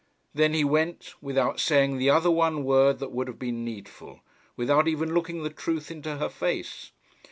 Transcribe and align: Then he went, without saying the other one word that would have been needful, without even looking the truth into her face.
Then 0.33 0.55
he 0.55 0.63
went, 0.63 1.13
without 1.21 1.59
saying 1.59 1.99
the 1.99 2.09
other 2.09 2.31
one 2.31 2.63
word 2.63 2.97
that 2.97 3.11
would 3.11 3.27
have 3.27 3.37
been 3.37 3.63
needful, 3.63 4.21
without 4.57 4.87
even 4.87 5.13
looking 5.13 5.43
the 5.43 5.51
truth 5.51 5.91
into 5.91 6.17
her 6.17 6.27
face. 6.27 6.91